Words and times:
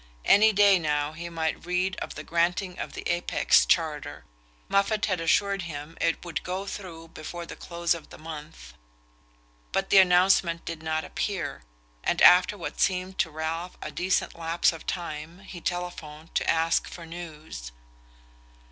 Any 0.25 0.51
day 0.51 0.79
now 0.79 1.11
he 1.11 1.29
might 1.29 1.63
read 1.67 1.95
of 1.97 2.15
the 2.15 2.23
granting 2.23 2.79
of 2.79 2.93
the 2.93 3.07
Apex 3.07 3.67
charter: 3.67 4.25
Moffatt 4.67 5.05
had 5.05 5.21
assured 5.21 5.61
him 5.61 5.95
it 6.01 6.25
would 6.25 6.41
"go 6.41 6.65
through" 6.65 7.09
before 7.09 7.45
the 7.45 7.55
close 7.55 7.93
of 7.93 8.09
the 8.09 8.17
month. 8.17 8.73
But 9.71 9.91
the 9.91 9.99
announcement 9.99 10.65
did 10.65 10.81
not 10.81 11.05
appear, 11.05 11.61
and 12.03 12.19
after 12.23 12.57
what 12.57 12.81
seemed 12.81 13.19
to 13.19 13.29
Ralph 13.29 13.77
a 13.79 13.91
decent 13.91 14.33
lapse 14.33 14.73
of 14.73 14.87
time 14.87 15.41
he 15.41 15.61
telephoned 15.61 16.33
to 16.33 16.49
ask 16.49 16.87
for 16.87 17.05
news. 17.05 17.71